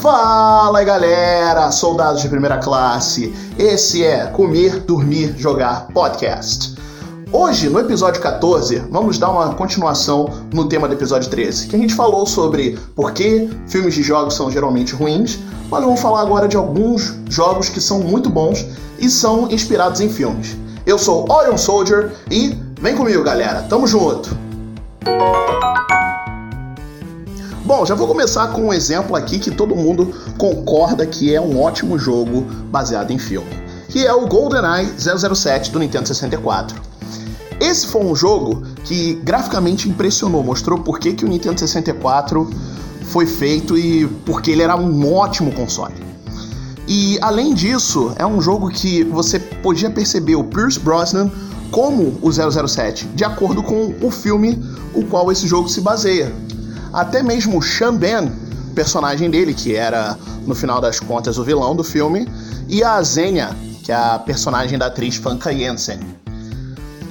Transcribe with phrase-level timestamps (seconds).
[0.00, 3.34] Fala galera, soldados de primeira classe.
[3.58, 6.74] Esse é Comer, Dormir, Jogar Podcast.
[7.30, 11.78] Hoje, no episódio 14, vamos dar uma continuação no tema do episódio 13, que a
[11.78, 15.38] gente falou sobre por que filmes de jogos são geralmente ruins,
[15.70, 18.64] mas vamos falar agora de alguns jogos que são muito bons
[18.98, 20.56] e são inspirados em filmes.
[20.86, 24.34] Eu sou Orion Soldier e vem comigo, galera, tamo junto!
[27.64, 31.60] Bom, já vou começar com um exemplo aqui que todo mundo concorda que é um
[31.60, 33.50] ótimo jogo baseado em filme,
[33.88, 36.80] que é o GoldenEye 007 do Nintendo 64.
[37.60, 42.48] Esse foi um jogo que graficamente impressionou, mostrou por que, que o Nintendo 64
[43.02, 45.94] foi feito e porque ele era um ótimo console.
[46.88, 51.30] E além disso, é um jogo que você podia perceber o Pierce Brosnan
[51.70, 54.58] como o 007, de acordo com o filme
[54.94, 56.32] o qual esse jogo se baseia.
[56.92, 58.32] Até mesmo o Ben,
[58.74, 62.28] personagem dele, que era, no final das contas, o vilão do filme,
[62.68, 63.50] e a Zenia,
[63.82, 66.00] que é a personagem da atriz Funka Jensen.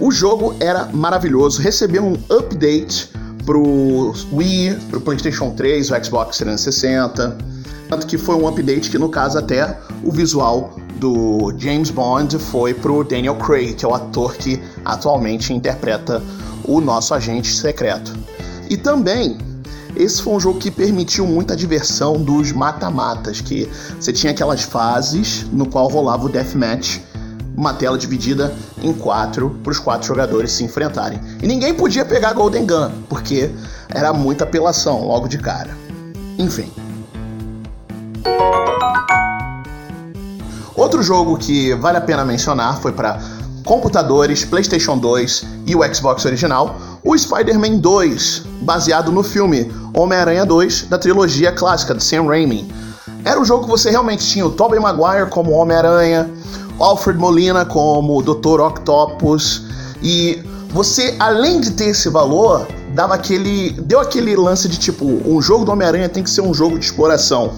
[0.00, 3.10] O jogo era maravilhoso, recebeu um update
[3.44, 7.36] pro Wii, pro PlayStation 3, o Xbox 360.
[7.88, 12.74] Tanto que foi um update que, no caso, até o visual do James Bond foi
[12.74, 16.22] pro Daniel Craig, que é o ator que atualmente interpreta
[16.64, 18.12] o nosso agente secreto.
[18.68, 19.38] E também
[19.98, 23.68] esse foi um jogo que permitiu muita diversão dos mata-matas, que
[23.98, 27.00] você tinha aquelas fases no qual rolava o deathmatch,
[27.56, 31.20] uma tela dividida em quatro para os quatro jogadores se enfrentarem.
[31.42, 33.50] E ninguém podia pegar Golden Gun, porque
[33.88, 35.76] era muita apelação logo de cara.
[36.38, 36.70] Enfim.
[40.76, 43.20] Outro jogo que vale a pena mencionar foi para
[43.64, 46.78] computadores, PlayStation 2 e o Xbox original,
[47.08, 52.70] o Spider-Man 2, baseado no filme Homem-Aranha 2 da trilogia clássica de Sam Raimi.
[53.24, 56.30] Era um jogo que você realmente tinha o Tobey Maguire como Homem-Aranha,
[56.78, 58.60] Alfred Molina como Dr.
[58.60, 59.62] Octopus
[60.02, 65.40] e você, além de ter esse valor, dava aquele, deu aquele lance de tipo, um
[65.40, 67.54] jogo do Homem-Aranha tem que ser um jogo de exploração.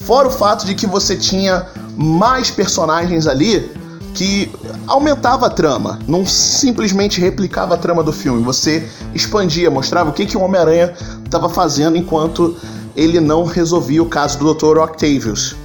[0.00, 1.66] Fora o fato de que você tinha
[1.98, 3.70] mais personagens ali
[4.14, 4.50] que
[4.86, 10.24] aumentava a trama, não simplesmente replicava a trama do filme, você expandia, mostrava o que,
[10.24, 10.94] que o Homem-Aranha
[11.24, 12.56] estava fazendo enquanto
[12.94, 14.78] ele não resolvia o caso do Dr.
[14.78, 15.56] Octavius.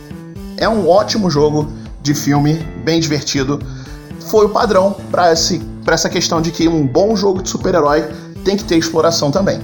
[0.57, 1.71] É um ótimo jogo
[2.01, 3.59] de filme, bem divertido.
[4.19, 8.03] Foi o padrão para essa questão de que um bom jogo de super-herói
[8.43, 9.61] tem que ter exploração também.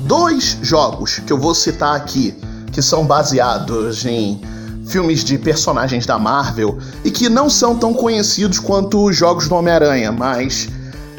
[0.00, 2.36] Dois jogos que eu vou citar aqui,
[2.72, 4.40] que são baseados em
[4.86, 9.54] filmes de personagens da Marvel e que não são tão conhecidos quanto os jogos do
[9.54, 10.68] Homem-Aranha, mas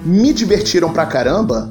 [0.04, 1.70] me divertiram pra caramba,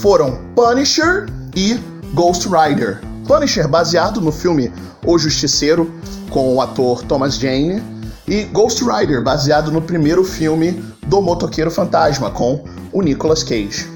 [0.00, 1.78] foram Punisher e
[2.12, 3.00] Ghost Rider.
[3.26, 4.72] Punisher baseado no filme
[5.04, 5.92] O Justiceiro
[6.30, 7.82] com o ator Thomas Jane
[8.26, 13.88] e Ghost Rider baseado no primeiro filme do Motoqueiro Fantasma com o Nicolas Cage.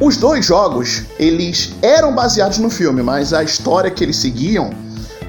[0.00, 4.70] Os dois jogos, eles eram baseados no filme, mas a história que eles seguiam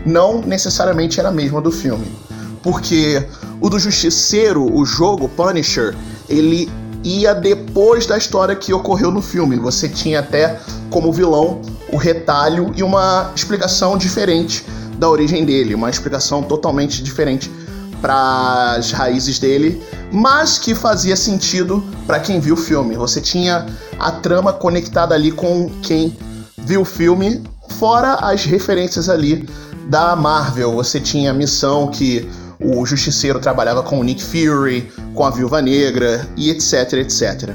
[0.06, 2.08] não necessariamente era a mesma do filme.
[2.64, 3.26] Porque
[3.60, 5.96] o do Justiceiro, o jogo Punisher,
[6.30, 6.72] ele
[7.04, 9.56] ia depois da história que ocorreu no filme.
[9.58, 10.60] Você tinha até
[10.90, 11.62] como vilão
[11.92, 14.66] o retalho e uma explicação diferente
[14.98, 17.52] da origem dele, uma explicação totalmente diferente
[18.02, 22.96] para as raízes dele, mas que fazia sentido para quem viu o filme.
[22.96, 23.66] Você tinha
[24.00, 26.16] a trama conectada ali com quem
[26.58, 27.44] viu o filme,
[27.80, 29.48] fora as referências ali
[29.92, 32.26] da Marvel, você tinha a missão que
[32.58, 37.54] o Justiceiro trabalhava com o Nick Fury, com a Viúva Negra e etc, etc.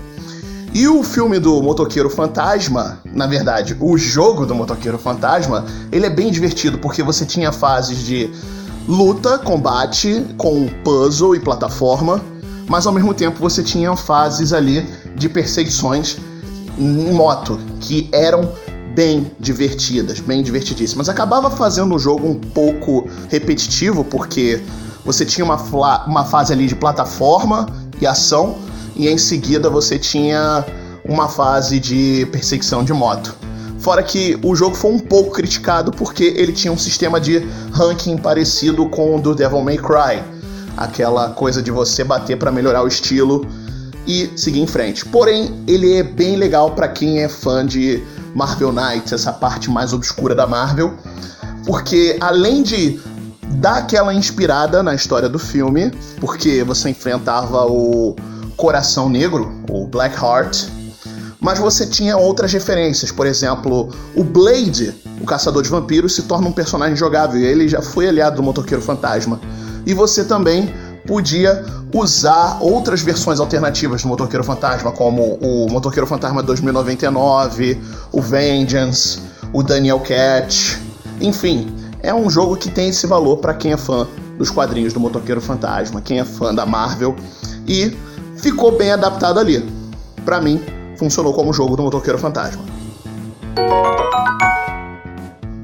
[0.74, 6.10] E o filme do Motoqueiro Fantasma, na verdade, o jogo do Motoqueiro Fantasma, ele é
[6.10, 8.30] bem divertido porque você tinha fases de
[8.86, 12.20] luta, combate, com puzzle e plataforma,
[12.68, 16.18] mas ao mesmo tempo você tinha fases ali de perseguições
[16.78, 18.52] em moto, que eram
[18.96, 21.10] bem divertidas, bem divertidíssimas.
[21.10, 24.62] Acabava fazendo o jogo um pouco repetitivo, porque
[25.04, 25.56] você tinha uma,
[26.06, 27.66] uma fase ali de plataforma
[28.00, 28.56] e ação,
[28.96, 30.64] e em seguida você tinha
[31.04, 33.36] uma fase de perseguição de moto.
[33.78, 38.16] Fora que o jogo foi um pouco criticado porque ele tinha um sistema de ranking
[38.16, 40.22] parecido com o do Devil May Cry.
[40.74, 43.46] Aquela coisa de você bater para melhorar o estilo
[44.06, 45.04] e seguir em frente.
[45.04, 48.02] Porém, ele é bem legal para quem é fã de
[48.36, 50.92] Marvel Knights, essa parte mais obscura da Marvel,
[51.64, 53.00] porque além de
[53.56, 55.90] dar aquela inspirada na história do filme,
[56.20, 58.14] porque você enfrentava o
[58.54, 60.68] Coração Negro, o Black Heart,
[61.40, 63.10] mas você tinha outras referências.
[63.10, 67.66] Por exemplo, o Blade, o caçador de vampiros, se torna um personagem jogável e ele
[67.68, 69.40] já foi aliado do Motoqueiro Fantasma.
[69.86, 70.74] E você também
[71.06, 71.64] podia
[71.94, 77.80] usar outras versões alternativas do Motoqueiro Fantasma, como o Motoqueiro Fantasma 2099,
[78.12, 79.20] o Vengeance,
[79.52, 80.78] o Daniel Cat.
[81.20, 84.06] Enfim, é um jogo que tem esse valor para quem é fã
[84.36, 87.16] dos quadrinhos do Motoqueiro Fantasma, quem é fã da Marvel
[87.66, 87.96] e
[88.36, 89.66] ficou bem adaptado ali.
[90.24, 90.62] Para mim,
[90.98, 92.62] funcionou como jogo do Motoqueiro Fantasma.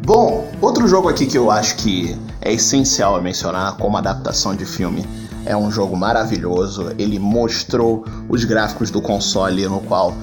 [0.05, 5.07] Bom, outro jogo aqui que eu acho que é essencial mencionar como adaptação de filme
[5.45, 6.93] é um jogo maravilhoso.
[6.99, 10.15] Ele mostrou os gráficos do console no qual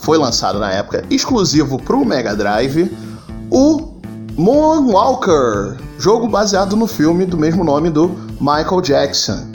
[0.00, 2.90] foi lançado na época, exclusivo para o Mega Drive,
[3.50, 3.92] o
[4.36, 8.08] Moonwalker, jogo baseado no filme do mesmo nome do
[8.40, 9.52] Michael Jackson.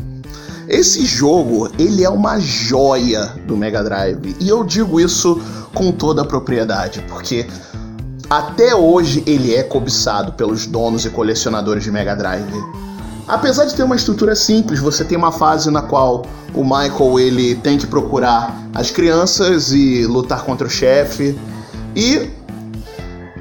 [0.68, 4.36] Esse jogo, ele é uma joia do Mega Drive.
[4.39, 5.42] E eu digo isso
[5.74, 7.48] com toda a propriedade, porque
[8.30, 12.51] até hoje ele é cobiçado pelos donos e colecionadores de Mega Drive.
[13.27, 17.56] Apesar de ter uma estrutura simples, você tem uma fase na qual o Michael ele
[17.56, 21.38] tem que procurar as crianças e lutar contra o chefe.
[21.95, 22.29] E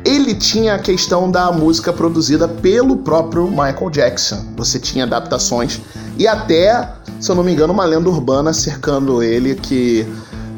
[0.05, 4.45] ele tinha a questão da música produzida pelo próprio Michael Jackson.
[4.57, 5.81] Você tinha adaptações
[6.19, 10.07] e até, se eu não me engano, uma lenda urbana cercando ele que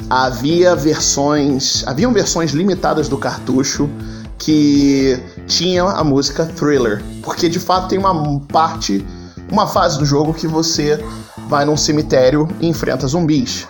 [0.09, 3.91] havia versões, haviam versões limitadas do cartucho
[4.39, 9.05] que tinha a música Thriller, porque de fato tem uma parte,
[9.51, 11.03] uma fase do jogo que você
[11.49, 13.67] vai num cemitério e enfrenta zumbis.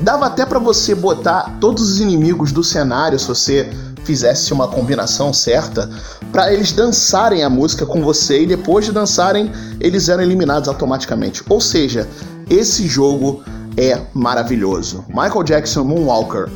[0.00, 3.70] Dava até para você botar todos os inimigos do cenário se você
[4.04, 5.90] fizesse uma combinação certa
[6.32, 11.42] para eles dançarem a música com você e depois de dançarem eles eram eliminados automaticamente.
[11.48, 12.08] Ou seja,
[12.48, 13.42] esse jogo
[13.76, 15.04] é maravilhoso.
[15.08, 16.48] Michael Jackson Moonwalker.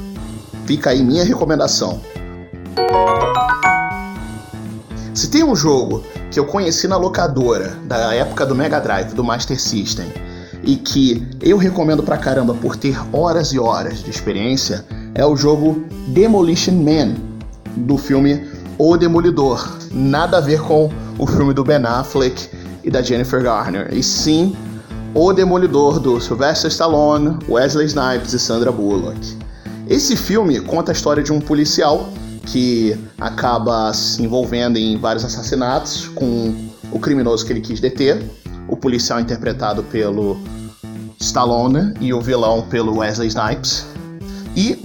[0.67, 2.01] Fica aí minha recomendação.
[5.13, 6.03] Se tem um jogo
[6.35, 10.13] que eu conheci na locadora da época do Mega Drive, do Master System,
[10.65, 14.85] e que eu recomendo pra caramba por ter horas e horas de experiência,
[15.15, 17.15] é o jogo Demolition Man,
[17.77, 19.79] do filme O Demolidor.
[19.93, 20.91] Nada a ver com
[21.21, 22.51] o filme do Ben Affleck
[22.83, 24.57] e da Jennifer Garner, e sim
[25.15, 29.39] O Demolidor do Sylvester Stallone, Wesley Snipes e Sandra Bullock.
[29.87, 32.09] Esse filme conta a história de um policial
[32.47, 36.55] que acaba se envolvendo em vários assassinatos com
[36.91, 38.23] o criminoso que ele quis deter,
[38.69, 40.39] o policial interpretado pelo
[41.21, 43.87] Stallone e o vilão pelo Wesley Snipes.
[44.57, 44.83] E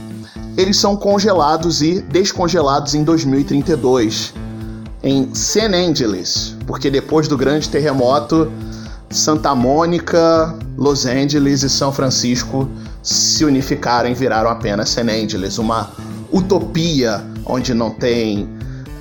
[0.57, 4.33] eles são congelados e descongelados em 2032
[5.01, 8.51] em San Angeles, porque depois do grande terremoto,
[9.09, 12.69] Santa Mônica, Los Angeles e São Francisco
[13.01, 15.89] se unificaram e viraram apenas San Angeles, uma
[16.39, 18.49] utopia onde não tem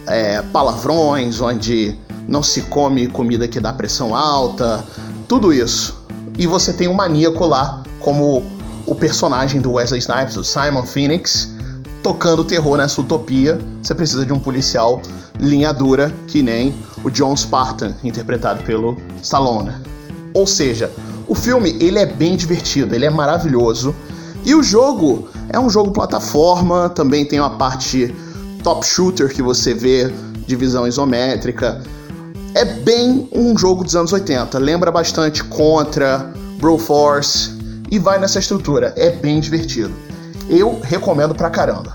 [0.06, 1.96] é, palavrões, onde
[2.26, 4.84] não se come comida que dá pressão alta,
[5.26, 6.06] tudo isso.
[6.38, 8.42] E você tem um maníaco lá, como
[8.86, 11.52] o personagem do Wesley Snipes, o Simon Phoenix,
[12.02, 13.58] tocando terror nessa utopia.
[13.82, 15.02] Você precisa de um policial
[15.38, 16.74] linha dura, que nem
[17.04, 19.72] o John Spartan, interpretado pelo Stallone.
[20.32, 20.90] Ou seja,
[21.26, 23.94] o filme ele é bem divertido, ele é maravilhoso.
[24.48, 28.14] E o jogo é um jogo plataforma, também tem uma parte
[28.64, 30.10] top shooter que você vê
[30.46, 31.82] divisão isométrica.
[32.54, 37.58] É bem um jogo dos anos 80, lembra bastante Contra, Broforce
[37.90, 39.92] e vai nessa estrutura, é bem divertido.
[40.48, 41.92] Eu recomendo pra caramba.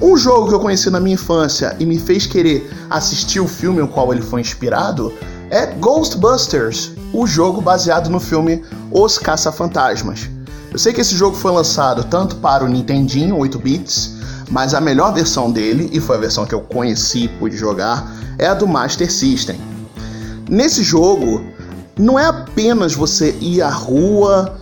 [0.00, 3.80] Um jogo que eu conheci na minha infância e me fez querer assistir o filme
[3.80, 5.12] no qual ele foi inspirado
[5.50, 10.28] é Ghostbusters, o jogo baseado no filme Os Caça-Fantasmas.
[10.72, 14.14] Eu sei que esse jogo foi lançado tanto para o Nintendinho 8 bits,
[14.50, 18.12] mas a melhor versão dele, e foi a versão que eu conheci e pude jogar,
[18.38, 19.60] é a do Master System.
[20.48, 21.44] Nesse jogo,
[21.98, 24.56] não é apenas você ir à rua,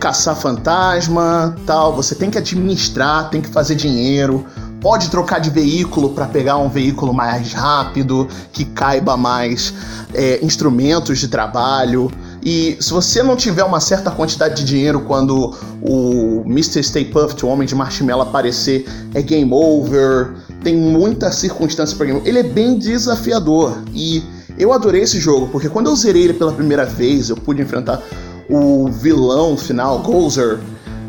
[0.00, 4.44] caçar fantasma, tal, você tem que administrar, tem que fazer dinheiro,
[4.80, 9.74] pode trocar de veículo para pegar um veículo mais rápido, que caiba mais
[10.14, 12.10] é, instrumentos de trabalho.
[12.42, 16.82] E se você não tiver uma certa quantidade de dinheiro quando o Mr.
[16.82, 20.32] Stay Puft, o Homem de Marshmallow, aparecer, é game over.
[20.64, 24.22] Tem muita circunstância para game Ele é bem desafiador e
[24.58, 28.02] eu adorei esse jogo porque quando eu zerei ele pela primeira vez, eu pude enfrentar
[28.48, 30.58] o vilão final, Gozer.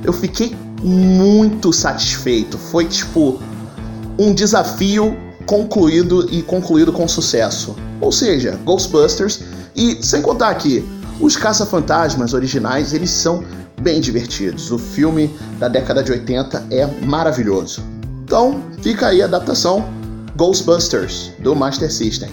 [0.04, 2.58] Eu fiquei muito satisfeito.
[2.58, 3.40] Foi tipo
[4.22, 7.76] um desafio concluído e concluído com sucesso.
[8.00, 9.42] Ou seja, Ghostbusters
[9.76, 10.88] e sem contar aqui
[11.20, 13.44] Os Caça-Fantasmas originais, eles são
[13.82, 14.72] bem divertidos.
[14.72, 17.84] O filme da década de 80 é maravilhoso.
[18.24, 19.84] Então, fica aí a adaptação
[20.36, 22.30] Ghostbusters do Master System.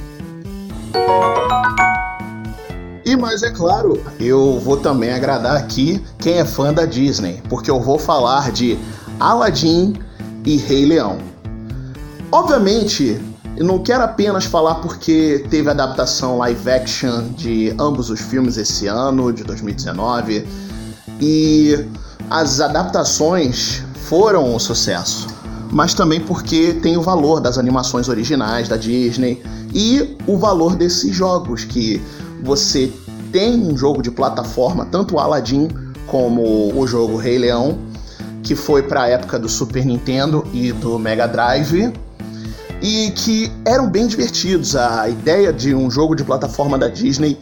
[3.03, 7.71] E mais é claro, eu vou também agradar aqui quem é fã da Disney, porque
[7.71, 8.79] eu vou falar de
[9.19, 9.95] Aladdin
[10.45, 11.29] e Rei Leão.
[12.31, 13.19] Obviamente,
[13.57, 18.87] eu não quero apenas falar porque teve adaptação live action de ambos os filmes esse
[18.87, 20.47] ano, de 2019,
[21.21, 21.87] e
[22.29, 25.27] as adaptações foram um sucesso,
[25.73, 29.43] mas também porque tem o valor das animações originais da Disney
[29.75, 32.01] e o valor desses jogos que
[32.43, 32.93] você
[33.33, 35.69] tem um jogo de plataforma, tanto Aladdin
[36.07, 37.79] como o jogo Rei Leão,
[38.43, 41.93] que foi para a época do Super Nintendo e do Mega Drive,
[42.81, 44.77] e que eram bem divertidos.
[44.77, 47.39] A ideia de um jogo de plataforma da Disney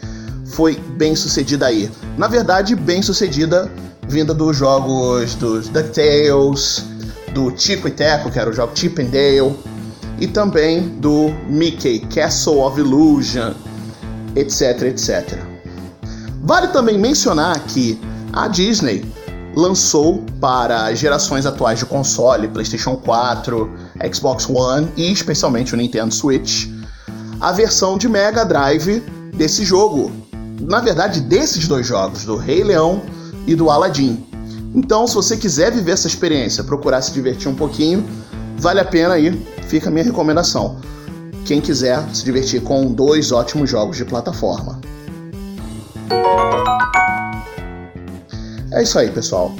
[0.46, 1.90] foi bem sucedida aí.
[2.16, 3.70] Na verdade, bem sucedida
[4.08, 6.84] vinda dos jogos dos DuckTales,
[7.32, 9.56] do Tico e Teco, que era o jogo Chip and Dale,
[10.18, 13.52] e também do Mickey, Castle of Illusion,
[14.34, 15.38] etc, etc.
[16.42, 18.00] Vale também mencionar que
[18.32, 19.04] a Disney
[19.54, 23.70] lançou para gerações atuais de console, PlayStation 4,
[24.12, 26.68] Xbox One e especialmente o Nintendo Switch,
[27.40, 29.00] a versão de Mega Drive
[29.34, 30.10] desse jogo.
[30.60, 33.02] Na verdade, desses dois jogos, do Rei Leão
[33.46, 34.24] e do Aladdin.
[34.74, 38.04] Então, se você quiser viver essa experiência, procurar se divertir um pouquinho,
[38.58, 39.32] vale a pena aí,
[39.68, 40.78] fica a minha recomendação.
[41.44, 44.80] Quem quiser se divertir com dois ótimos jogos de plataforma.
[48.72, 49.54] É isso aí, pessoal.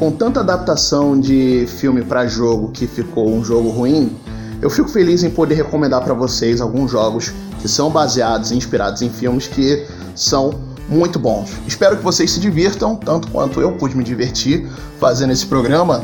[0.00, 4.16] Com tanta adaptação de filme para jogo que ficou um jogo ruim,
[4.62, 9.02] eu fico feliz em poder recomendar para vocês alguns jogos que são baseados e inspirados
[9.02, 10.54] em filmes que são
[10.88, 11.50] muito bons.
[11.66, 14.66] Espero que vocês se divirtam tanto quanto eu pude me divertir
[14.98, 16.02] fazendo esse programa,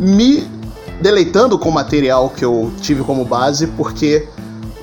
[0.00, 0.48] me
[1.02, 4.26] deleitando com o material que eu tive como base, porque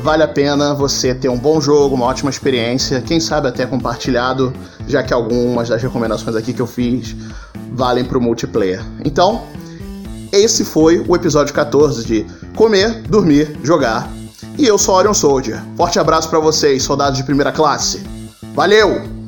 [0.04, 4.54] vale a pena você ter um bom jogo, uma ótima experiência, quem sabe até compartilhado,
[4.86, 7.16] já que algumas das recomendações aqui que eu fiz
[7.72, 8.84] valem para o multiplayer.
[9.06, 9.46] Então,
[10.30, 14.12] esse foi o episódio 14 de Comer, Dormir, Jogar.
[14.58, 15.64] E eu sou Orion Soldier.
[15.78, 18.04] Forte abraço para vocês, soldados de primeira classe.
[18.54, 19.23] Valeu!